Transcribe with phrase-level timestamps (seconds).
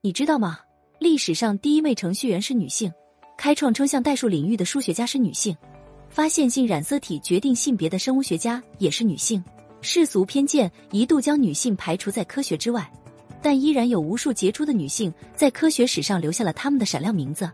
[0.00, 0.60] 你知道吗？
[1.00, 2.92] 历史上第一位程序员是女性，
[3.36, 5.56] 开创抽象代数领域的数学家是女性，
[6.08, 9.42] 发现性染色体决定性别的生物学家也是女性。
[9.80, 12.88] 世俗偏见一度将女性排除在科学之外，
[13.42, 17.50] 但依然有无数杰出的女性在科学史上留下了他们的闪亮名字。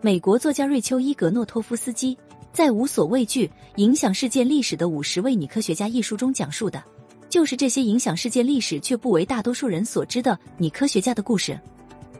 [0.00, 2.18] 美国作家瑞秋·伊格诺托夫斯基
[2.52, 6.82] 在《无所畏惧：影响世界历史的五十位女科学家》一书中讲述的。
[7.28, 11.58] 就是这些影响世界历史却不为大多数人所知的女科学家的故事。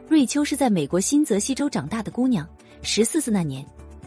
[0.07, 2.47] 瑞秋是在美国新泽西州长大的姑娘，
[2.81, 3.65] 十四岁那年，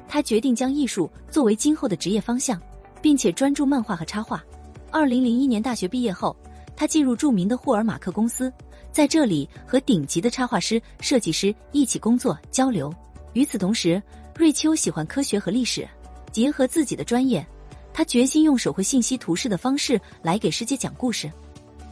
[0.09, 2.61] 她决定将艺术作为今后的职业方向，
[3.01, 4.43] 并且专注漫画和插画。
[4.91, 6.37] 二零零一年大学毕业后，
[6.77, 8.53] 她进入著名的霍尔马克公司，
[8.91, 12.93] 在这里和顶级的插画师、设计师一起工作交流。
[13.33, 14.03] 与此同时，
[14.37, 15.89] 瑞秋喜欢科学和历史，
[16.31, 17.45] 结合自己的专业。
[17.93, 21.31] 他决心用手绘信息图示的方式来给世界讲故事。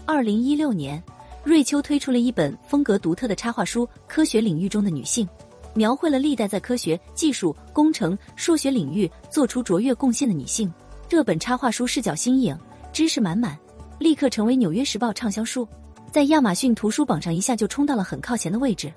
[0.07, 1.03] 二零一六年，
[1.45, 5.27] 瑞秋推出了一本风格独特的插画书《科学领域中的女性》，
[5.75, 10.73] 描绘了历代在科学技术、工程、数学领域做出卓越贡献的女性。
[11.09, 12.57] 这本插画书视角新颖，
[12.93, 13.59] 知识满满，
[13.99, 15.69] 立刻成为《纽约时报》畅销书，
[16.11, 18.93] 在亚马逊图书榜上一下就冲到了很靠前的位置。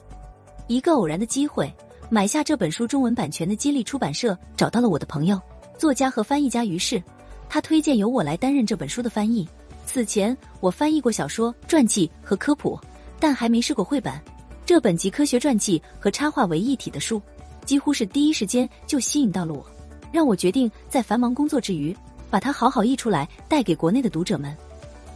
[0.67, 1.71] 一个偶然的机会，
[2.09, 5.39] 买下这本书中文版权的接力出版社找到了我的朋友。
[5.83, 7.03] 作家和翻译家于是，
[7.49, 9.45] 他推荐由我来担任这本书的翻译。
[9.85, 12.79] 此前我翻译过小说、传记和科普，
[13.19, 14.13] 但还没试过绘本。
[14.65, 17.21] 这本集科学传记和插画为一体的书，
[17.65, 19.65] 几乎是第一时间就吸引到了我，
[20.09, 21.93] 让我决定在繁忙工作之余，
[22.29, 24.55] 把它好好译出来，带给国内的读者们。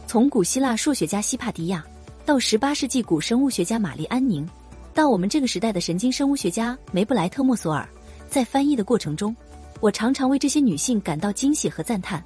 [0.06, 1.82] 从古希腊数学家希帕迪亚，
[2.26, 4.46] 到十八世纪古生物学家玛丽安宁，
[4.92, 7.88] 到我们这个时代的神经生物学家梅布莱特莫索尔，
[8.28, 9.34] 在翻译的过程中。
[9.80, 12.22] 我常常为这些女性感到惊喜和赞叹。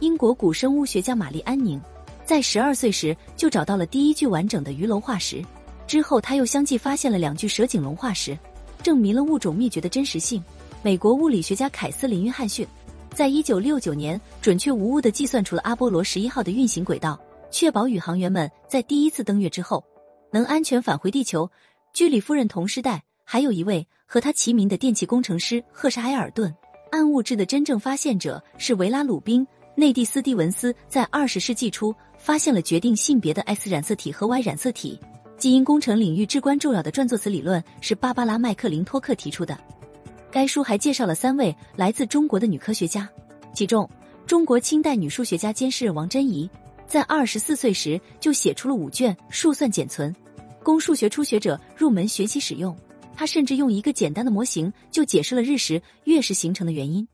[0.00, 1.80] 英国古生物学家玛丽安宁
[2.24, 5.44] 在十二岁时就找到了第一具完整的鱼龙化石，
[5.86, 8.36] 之后他又相继发现了两具蛇颈龙化石，
[8.82, 10.42] 证明了物种灭绝的真实性。
[10.82, 12.66] 美国物理学家凯瑟琳约翰逊
[13.14, 17.16] 在一九六九年准确无误地计算出了阿波罗十一号的运行轨道，
[17.52, 19.84] 确保宇航员们在第一次登月之后
[20.32, 21.48] 能安全返回地球。
[21.92, 26.52] 居里夫人同时代还有一位和他齐名的电气工程师赫沙埃尔顿。
[26.92, 29.46] 暗物质的真正发现者是维拉鲁宾。
[29.74, 35.00] 内蒂斯蒂文斯在二十世纪初发现了决定性别的 X 染色体和 Y 染色体。
[35.38, 39.58] 基因工程领域至关重要的转作子理论是芭芭拉麦克林托克提出的。
[40.30, 43.08] 该书还介绍了三位来自中国的女科学家，
[43.54, 43.88] 其中
[44.26, 46.48] 中国清代女数学家兼诗人王贞仪，
[46.86, 50.14] 在二十四岁时就写出了五卷数算简存，
[50.62, 52.76] 供数学初学者入门学习使用。
[53.22, 57.06] 他甚至用一个简单的模型就解释了日食、月食形成的原因。